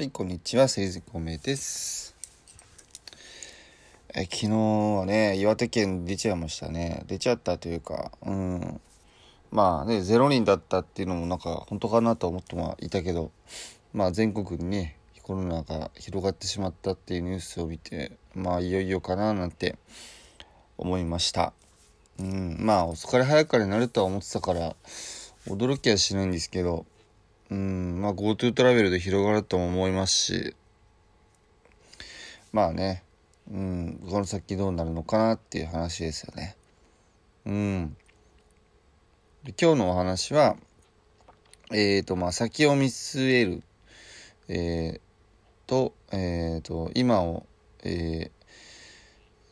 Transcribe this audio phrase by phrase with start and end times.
[0.00, 0.66] はいこんにちは。
[0.66, 2.16] セリゴメです。
[4.14, 7.04] え昨日はね岩手県出ちゃいましたね。
[7.06, 8.80] 出ちゃったというかうん。
[9.50, 13.30] まあね0人だったっていうのもなんか本当かなと思ってはいたけど
[13.92, 19.76] まあ全国にねコロナが広がってしまったっていうニュースを見てまあいよいよかななんて
[20.78, 21.52] 思いました。
[22.18, 22.56] うん。
[22.58, 24.74] まあお疲れ早かれになるとは思ってたから
[25.46, 26.86] 驚きはしないんですけど
[27.50, 30.56] うんまあ GoTo トラベルで広がるとも思いますし。
[32.52, 33.04] まあね
[33.50, 36.56] うんこの先どうなるのかなっていう話ですよね。
[37.46, 37.96] うん。
[39.60, 40.56] 今日のお話は
[41.72, 43.62] えーとまあ先を見据える。
[44.48, 45.00] えー
[45.66, 47.46] とえーと今を
[47.82, 48.40] えー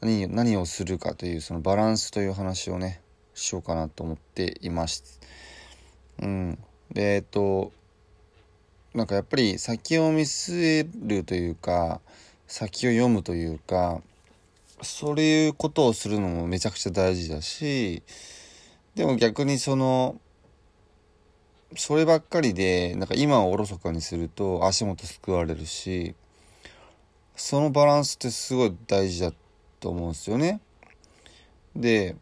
[0.00, 3.00] 何何をするかというそのバランスという話をね
[3.34, 5.20] しようかなと思っています。
[6.20, 6.58] うん。
[6.90, 7.72] でえっ、と
[8.94, 12.00] なんかやっぱり先を見据えるというか
[12.46, 14.00] 先を読むというか
[14.82, 18.02] そういうことをするのもめちゃくちゃ大事だし
[18.94, 20.20] でも逆にその
[21.76, 26.14] そればっかりでなんか今をおろそかにすると足元すくわれるし
[27.34, 29.32] そのバランスってすごい大事だ
[29.80, 30.60] と思うんですよね。
[31.74, 32.14] で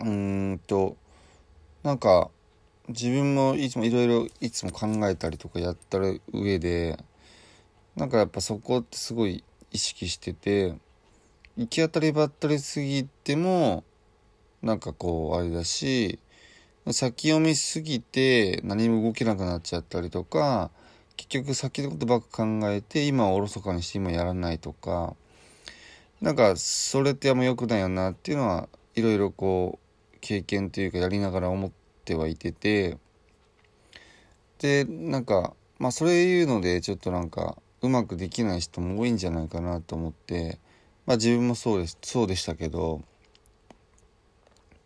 [0.00, 0.96] うーんと
[1.84, 2.30] なんか
[2.88, 5.98] 自分もいつもいろいろいつも考えたりとかやった
[6.32, 6.98] 上で
[7.96, 10.74] なんかやっぱそこってすごい意識してて
[11.58, 13.84] 行き当たりばったりすぎても
[14.62, 16.18] なんかこうあれだし
[16.90, 20.70] 先読みすぎて何も動けなくなっちゃったりとか
[21.18, 25.14] 結局先のことばっか考えて今はおろそかにして今やらないとか
[26.22, 29.78] なんかそれってあんま良くないよなっていうのはいろいろこ
[30.14, 32.96] う経験というかやりながら思ってってはいてて
[34.60, 40.58] でなんかまあそれ言うのでちょっとなんかうまくできない人も多いんじゃないかなと思って
[41.04, 43.02] まあ自分もそうですそうでしたけど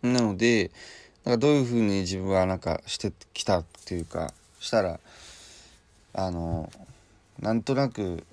[0.03, 0.73] なので
[1.25, 4.99] なんかどういうふうに自分はなんかしてきたっていうかしたら
[6.15, 6.73] あの
[7.39, 8.25] なんとなく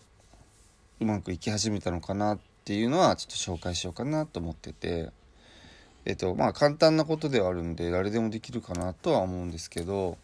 [1.00, 5.12] うまくいき始めたのかなっていうのはちょっと紹介しようかなと思ってて。
[6.06, 10.18] えっとまあ簡単なことではあるんで誰でもできるかなとは思うんですけど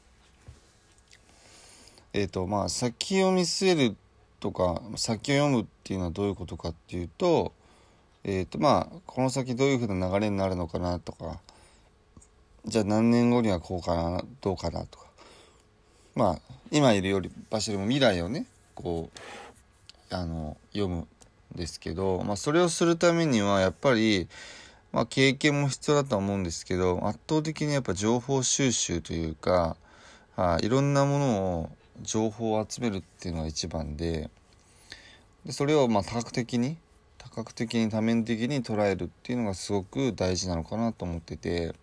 [2.14, 3.96] えっとまあ先を見据える
[4.40, 7.52] とか先を読むっていうのはどういうことかっていうと
[8.24, 11.40] えっとまあこの先どういうふうな流れになるのかなとか
[12.66, 15.06] じゃあ何年後にはこうかなどうかなとか
[16.16, 19.20] まあ今いるより場所よりも未来をねこう
[20.16, 21.08] あの読むん
[21.56, 24.28] ですけど、まあ、それをするためにはやっぱり、
[24.96, 29.76] まあ、経験も必要だとは思うんですけど圧倒的にやっぱ情報収集というか、
[30.38, 31.70] はい、いろんなものを
[32.02, 34.30] 情報を集めるっていうのが一番で
[35.46, 36.78] でそれをまあ多角的に
[37.18, 41.76] 多角的に多面的に捉えるっていうのがすごく大事なのかなと思ってて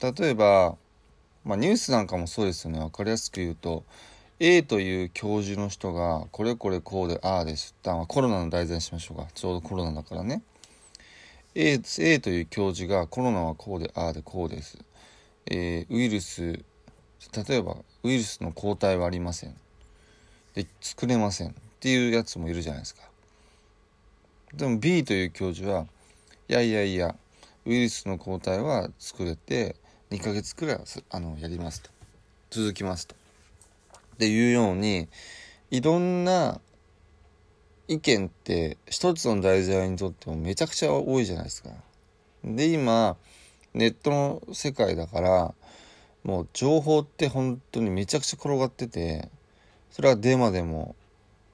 [0.00, 0.76] 例えば、
[1.44, 2.78] まあ、ニュースなんかもそうですよね。
[2.78, 3.82] 分かりやすく言うと
[4.38, 7.74] A という教授の人がこれこれこうでああです。
[7.84, 9.26] あコロナの題材にしましょうか。
[9.34, 10.44] ちょうどコロナだからね。
[11.54, 14.78] A, A という教授がコロナはこうでああでこうです、
[15.46, 16.64] えーウイルス
[17.46, 19.54] 例えばウイルスの抗体はありません。
[20.54, 21.50] で作れません。
[21.50, 23.02] っていうやつもいるじゃないですか。
[24.54, 25.86] でも B という教授は
[26.48, 27.14] いやいやいや
[27.64, 29.76] ウイルスの抗体は作れて
[30.10, 30.80] 2ヶ月くらい
[31.10, 31.90] あのやりますと。
[32.50, 33.14] 続きますと。
[34.14, 35.08] っていうように
[35.70, 36.60] いろんな
[37.88, 41.70] 意見って一つの題材にとってもめちゃくちゃ多いじゃないですか。
[42.44, 43.16] で今
[43.74, 45.54] ネットの世界だから
[46.24, 49.28] もう情報って本当にめちゃくちゃ転がってて
[49.90, 50.94] それはデマでも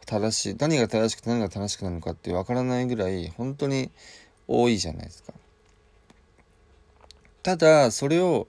[0.07, 3.91] 正しい何が正しくて何が正しくなのかってわからないぐらい本当に
[4.47, 5.33] 多いじゃないですか。
[7.43, 8.47] ただそれを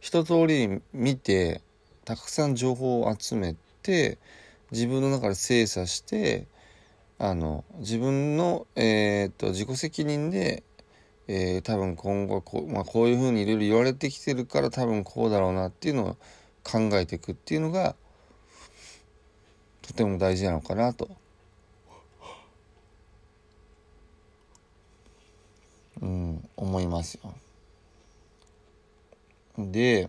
[0.00, 1.60] 一通り見て
[2.04, 4.18] たくさん情報を集めて
[4.72, 6.46] 自分の中で精査して
[7.22, 10.62] あの自分の、えー、っと自己責任で、
[11.28, 16.16] えー、多分今後こう,、まあ、こういうふうにいろいろ言われてきてるから多分こうだろうなっていうのを
[16.64, 17.94] 考えていくっていうのが
[19.82, 21.10] とても大事なのかなと。
[26.00, 27.34] うん、思いますよ。
[29.58, 30.08] で、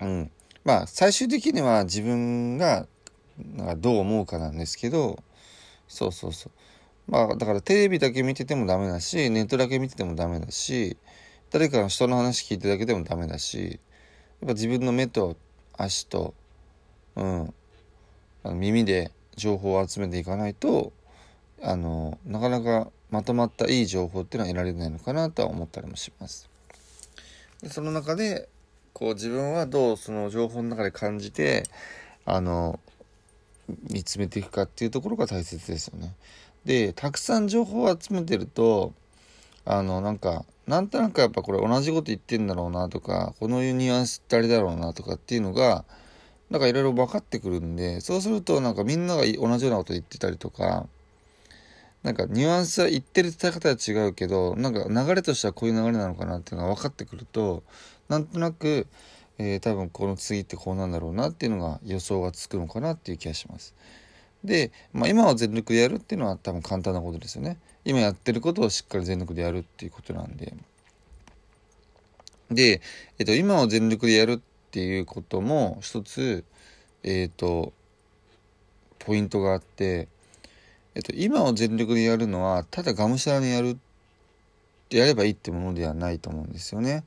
[0.00, 0.30] うん、
[0.62, 2.86] まあ最終的には自分が
[3.38, 5.22] なんかどう思うかなんですけど、
[5.88, 6.52] そうそうそう。
[7.10, 10.96] まあ、だからテレビだけ見ててもダメだし、ネットだけ見ててもダメだし、
[11.50, 13.80] 誰かの人の話聞いてだけでもダメだし、
[14.40, 15.36] やっぱ自分の目と
[15.76, 16.34] 足と、
[17.14, 17.54] うん、
[18.42, 20.92] あの耳で情報を集めていかないと、
[21.62, 26.48] あの、なかなかまとまったいい情報っていうのは得られないのかなとは思ったりもします。
[27.62, 28.48] でその中で、
[28.92, 31.64] こう自分はどうその情報の中で感じて、
[32.24, 32.80] あの、
[33.90, 36.14] 見つめていくかっていうところが大切ですよね。
[36.64, 38.92] で、たくさん情報を集めてると、
[39.64, 45.84] あの、なんか、なんとなくやっぱこれ同じこと言ってんだろうなとか、このニュアンスってあれだろうなとかっていうのが、
[46.50, 50.86] なんかいろいろ分かってくるんで、そうするとなんかみんなが同じようなこと言ってたりとか、
[52.02, 57.64] なんかニュアンスは言ってる伝え方は違うけど、なんか流れとしてはこういう流れなのかなっていうのが分かってくると、
[58.08, 58.86] なんとなく、
[59.38, 63.74] えー、多分この次ってこうなんだろうなっていうのが予想がつくのかなっていう気がします。
[64.44, 67.58] で、まあ、今は全力でやるっていうのは多分簡単なことですよね。
[67.84, 70.54] 今やってることをしっかり全力でやるっていうことなんで。
[72.50, 72.80] で、
[73.18, 74.40] えっと、今を全力でやるっ
[74.70, 76.44] ていうことも一つ、
[77.02, 77.72] えっと、
[78.98, 80.08] ポイントがあって、
[80.94, 83.76] えっと、今を全力でやるのは、ただがむしゃらにやるっ
[84.88, 87.04] てやればいいってものではないと思うんですよね。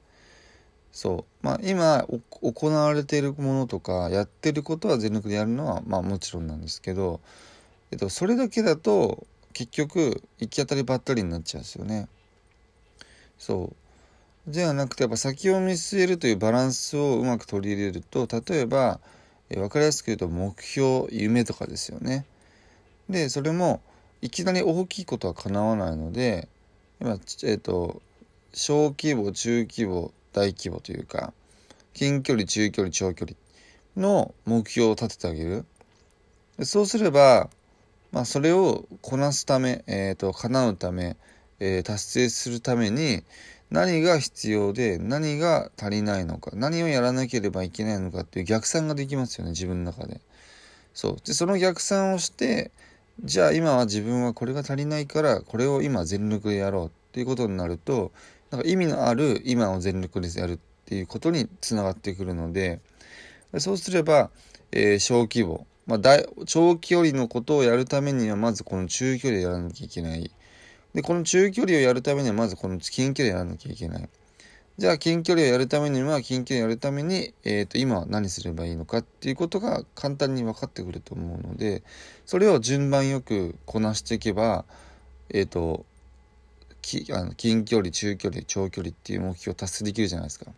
[0.91, 1.45] そう。
[1.45, 2.05] まあ、今
[2.41, 7.21] 行われているものとか、やってることは全力でやるのは、まあもちろんなんですけど、
[7.91, 12.07] えっと、それだけだと、結局、行き当たりばったりになっちゃうんですよね。
[13.37, 13.71] そ
[14.47, 14.51] う。
[14.51, 18.99] じゃなくて、やっぱ先を見据えるというバランスをうまく取り入れると、例えば、
[19.49, 22.25] え分かりやすく言うと、目標、夢とかですよね。
[23.09, 23.81] で、それも、
[24.21, 26.47] いきなり大きいことは叶わないので、
[26.99, 28.01] 今、えっ、と、
[28.53, 31.33] 小規模、中規模、大規模というか
[31.93, 33.37] 近距離中距離長距離
[33.97, 35.65] の目標を立ててあげる
[36.63, 37.49] そうすれば、
[38.11, 41.15] まあ、それをこなすため、えーと、叶うため、
[41.59, 43.23] えー、達成するために
[43.71, 50.21] 何が必要で何が足りないのか何をやらなければいけないのかっていう逆算ができますよね自分の中で。
[50.93, 52.71] そうでその逆算をして
[53.23, 58.11] じゃあ今は自分はこれが足りないからこれを今全力でやろうっていうことになると
[58.51, 62.81] なんか意味のある今を全力でやるっていうことにつながってくるので
[63.57, 64.29] そうすれば、
[64.71, 70.31] えー、小規模、まあ、大長距離のことをやるためにはまずこの中距離をやらなきゃいけない。
[70.93, 74.09] で、この中距離をやるためにはまずこの近距離をやらなきゃいけない。
[74.77, 81.83] じゃあ近距離をやるためには近距離をやるために、えー、と今は何すればいいのかっていうことが簡単に分かってくると思うので
[82.25, 84.63] それを順番よくこなしていけば、
[85.31, 85.85] えっ、ー、と
[86.89, 90.51] きあの近距離中距離長距離っていう目標を達成できるじゃないですか。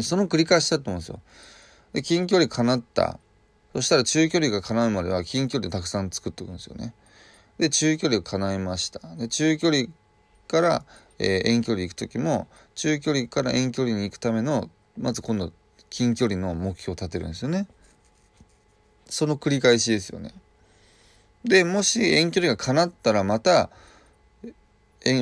[0.00, 1.20] その繰り返しだと思うんですよ。
[1.92, 3.18] で近距離叶った。
[3.72, 6.92] そしたら中距離が叶うまでは近距離たくさん作っておくんですよね。
[7.58, 9.00] で中距離が叶いました。
[9.16, 9.84] で中距離
[10.48, 10.84] から、
[11.18, 14.68] えー、遠距離行く時も中距離から遠距離に行くための
[14.98, 15.52] まず今度
[15.88, 17.66] 近距離の目標を立てるんですよね。
[19.08, 20.32] その繰り返しですよね。
[21.44, 23.70] でもし遠距離が叶ったらまた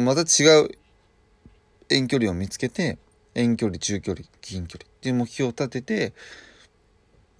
[0.02, 0.70] また違う
[1.88, 2.98] 遠距離を見つけて
[3.34, 6.12] 遠距離中距離近距離っていう目標を立てて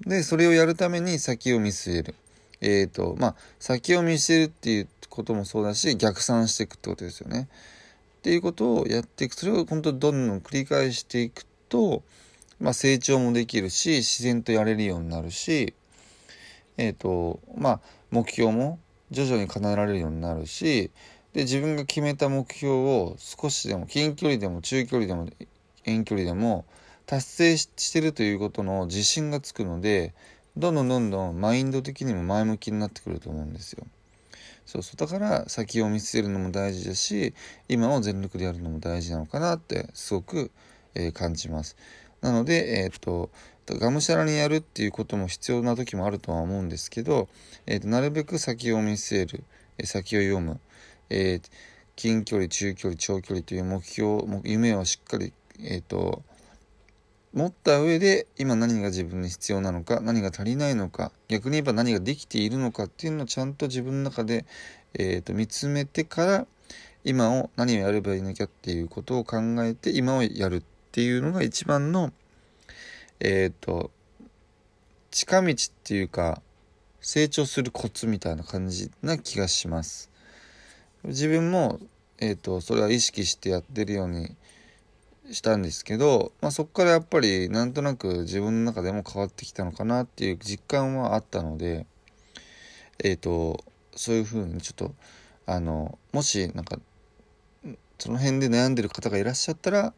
[0.07, 2.15] でそれをやるために先を見据える。
[2.61, 7.49] えっ、ー、とまあ先を見据えるっていうこともそうだし逆算していくってことですよね。
[8.19, 9.35] っていうことをやっていく。
[9.35, 12.03] それを本当どんどん繰り返していくと、
[12.61, 15.75] まあ、成長もできるし自然とやれるようになるし
[16.77, 17.81] えっ、ー、とまあ
[18.11, 18.79] 目標も
[19.11, 20.91] 徐々に叶えられるようになるし
[21.39, 25.29] で自分が決めた目標を少しでも近距離でも中距離でも
[25.85, 26.65] 遠距離でも
[27.07, 30.15] 達成してるということの自信がつくので
[30.57, 33.87] どんどんどんどんマインド的にも前向きになってくると思うんですよ。
[34.67, 37.35] そうそうだから先を見据えるのも大事だし
[37.69, 40.51] 今を全力でやるのも大事なのかなってすごく、
[40.97, 41.77] えー、感じます。
[42.21, 43.31] なので、えー、っと
[43.77, 47.29] がむしゃらにやるっていうことも必要な時もあるとは思うんですけど、
[47.67, 49.45] えー、となるべく先を見据える、
[49.79, 50.59] え先を読む、
[51.11, 51.51] えー、
[51.97, 56.23] 近距離中距離長距離という目標夢をしっかり、えーと、
[57.35, 64.45] 持った上で今何が自分に必要なのか何が足りないのか逆に言えば何ができているのかっていうのをちゃんと自分の中で、
[64.95, 66.47] えーと、見つめてから
[67.05, 70.63] 今を何をやればいいのかっていうことを考えて今をやるっ
[70.93, 72.13] ていうのが一番の
[73.21, 73.91] えっ、ー、と
[75.11, 76.43] 近道っていうか
[77.01, 80.11] 成長するコツみたいな感じな気がします。
[81.05, 81.79] 自分も、
[82.19, 84.35] えーと、それは意識してやってるように
[85.31, 91.87] したんですけど、まあ、そこからやっぱりなんとなく自分の中でも変わってきたのかなっていう実感はあったので
[92.99, 93.63] え、ー、と
[93.95, 94.95] そういうふうにちょっと
[95.47, 96.79] あのもしなんか
[97.99, 99.93] その辺で悩んでる方がいらっしゃったら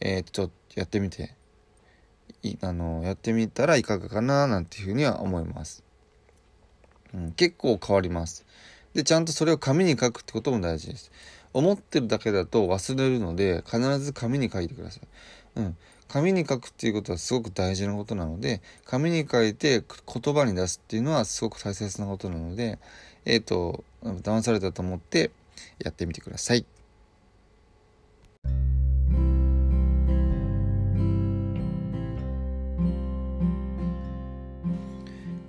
[0.00, 1.34] え、ー、とちょっとやってみて
[2.62, 5.82] あのやってみたらいかがかななんていうふうには思います、
[7.12, 8.46] うん、結構変わります。
[8.96, 11.12] でちゃんとそれを紙に書くってことも大事です
[11.52, 15.08] 思ってるだけだと忘れるので必ず紙に書いてください。
[15.56, 15.76] うん。
[16.06, 22.78] 紙に書くっていうことはすごく大事なことなので、紙に書いて言葉に出すっていうのはすごく大切なことなので、
[23.24, 25.30] えっ、ー、と、騙されたと思って
[25.82, 26.66] やってみてください。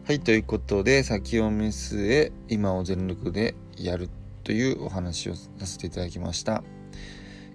[0.08, 4.10] はい、ということで、先を見据え、今を全力でやる
[4.46, 6.64] というお話をさせていただきました。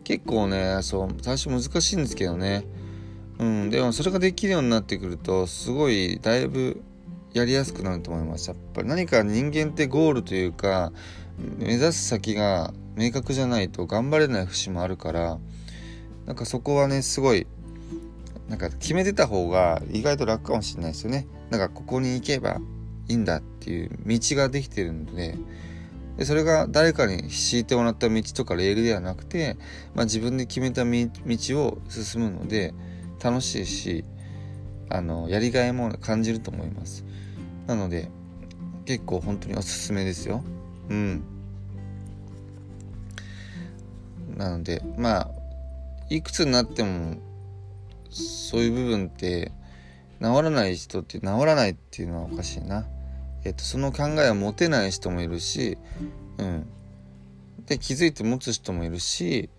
[0.04, 2.66] 結構ねそう最初難しいんですけどね。
[3.38, 6.82] うんでもそれができるようになってくるとすごいだいぶ
[7.32, 8.49] やりやすくなると思います。
[8.49, 10.92] やっぱり何か人間ってゴールというか
[11.56, 15.38] 目指す先が明確じゃないと頑張れない節もあるから
[16.26, 17.47] なんかそこはねすごい
[18.50, 21.26] なんか決めてた方が意外と楽かもしれないですよね。
[21.52, 22.62] なんかここに行けば
[23.09, 25.37] いいんだっていう道ができてるので
[26.16, 29.59] でそれが誰かに敷いてもらった道とかレールではなくて、
[29.94, 30.90] まあ、自分で決めた道
[31.62, 32.73] を進むので
[33.23, 34.04] 楽しいし
[34.88, 37.04] あのやりがいも感じると思います。
[37.66, 38.11] なので
[38.87, 40.42] 結構本当におすすめですよ。
[40.88, 41.23] うん。
[44.38, 45.30] なのでまあ
[46.09, 47.16] いくつになっても
[48.11, 49.52] そういう部分って
[50.23, 52.87] 治らない人って治らないっていうのはおかしいな。
[53.45, 55.76] えっと、その考えを持てない人もいるし、
[56.38, 56.67] うん、
[57.67, 59.50] で気づいて持つ人もいるし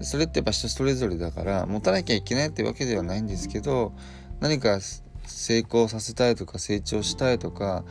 [0.00, 3.92] それってやっぱ人それぞれだから持たなきゃいけないってわけではないんですけど
[4.40, 4.80] 何か
[5.24, 7.84] 成功させたいとか成長したいとか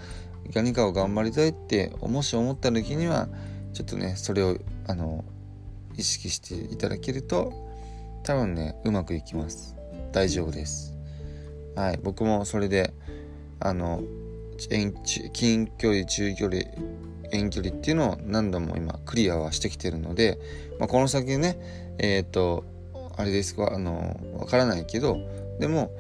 [0.54, 3.30] 何かを頑張りたいってもし思った時には
[3.74, 4.58] ちょっとねそれを
[4.88, 5.24] あの
[5.98, 7.54] 意識していただけると
[8.24, 9.76] 多分ねうまくいきます。
[10.12, 10.97] 大丈夫です。
[11.78, 12.92] はい僕もそれで
[13.60, 14.02] あの
[14.58, 16.64] 近距離中距離
[17.32, 20.40] 遠距離っていうのを何度も今クリアはしてきてるので、
[20.80, 22.66] まあ、この先ねえっ、ー、と
[23.16, 25.20] あれですかあのわからないけど
[25.60, 25.92] でも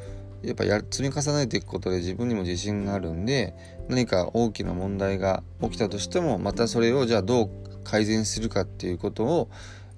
[0.41, 3.53] やっぱや積み重ねていくことで自分にも自信があるんで
[3.87, 7.49] 何か大きな問題が起きたとしてもまたそれをじゃあどう
[7.83, 9.49] 改善するかっていうことを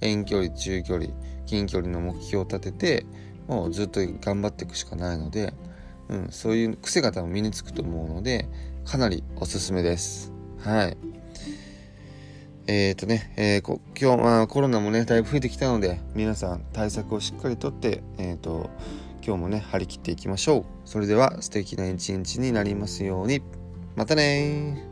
[0.01, 1.07] 遠距離中距離
[1.45, 3.05] 近距離の目標を立てて
[3.47, 5.53] もうずっと頑張っていくしかないので
[6.09, 8.47] うん、そういう癖が多分身につくと思うので
[8.85, 10.33] かなりおすすめです。
[10.59, 10.97] はい。
[12.67, 18.69] えっ、ー、とね、えー、こ今日、まあ、コロナもねだいぶ増えてきたので皆さん対策をしっかりとってえっ、ー、と
[19.25, 20.65] 今日もね張り切っていきましょう。
[20.85, 23.41] それでは素敵な一日になりますように。
[23.95, 24.88] またね